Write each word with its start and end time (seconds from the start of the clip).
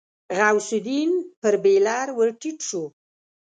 غوث 0.37 0.69
الدين 0.81 1.11
پر 1.41 1.53
بېلر 1.63 2.07
ور 2.17 2.29
ټيټ 2.41 2.59
شو. 2.69 2.83